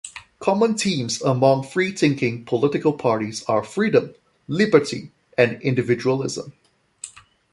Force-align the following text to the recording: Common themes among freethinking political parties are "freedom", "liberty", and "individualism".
Common 0.39 0.75
themes 0.79 1.21
among 1.21 1.61
freethinking 1.61 2.47
political 2.47 2.91
parties 2.91 3.43
are 3.43 3.63
"freedom", 3.63 4.15
"liberty", 4.47 5.11
and 5.37 5.61
"individualism". 5.61 6.53